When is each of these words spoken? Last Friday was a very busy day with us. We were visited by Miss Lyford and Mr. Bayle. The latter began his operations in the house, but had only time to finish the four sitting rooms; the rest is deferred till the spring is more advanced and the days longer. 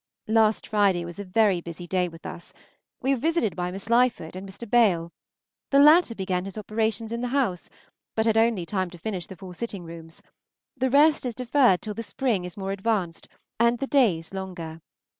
Last 0.27 0.65
Friday 0.69 1.05
was 1.05 1.19
a 1.19 1.23
very 1.23 1.61
busy 1.61 1.85
day 1.85 2.07
with 2.07 2.25
us. 2.25 2.53
We 3.03 3.13
were 3.13 3.19
visited 3.19 3.55
by 3.55 3.69
Miss 3.69 3.87
Lyford 3.87 4.35
and 4.35 4.49
Mr. 4.49 4.67
Bayle. 4.67 5.11
The 5.69 5.77
latter 5.77 6.15
began 6.15 6.45
his 6.45 6.57
operations 6.57 7.11
in 7.11 7.21
the 7.21 7.27
house, 7.27 7.69
but 8.15 8.25
had 8.25 8.35
only 8.35 8.65
time 8.65 8.89
to 8.89 8.97
finish 8.97 9.27
the 9.27 9.35
four 9.37 9.53
sitting 9.53 9.83
rooms; 9.83 10.23
the 10.75 10.89
rest 10.89 11.23
is 11.23 11.35
deferred 11.35 11.83
till 11.83 11.93
the 11.93 12.01
spring 12.01 12.45
is 12.45 12.57
more 12.57 12.71
advanced 12.71 13.27
and 13.59 13.77
the 13.77 13.85
days 13.85 14.33
longer. 14.33 14.81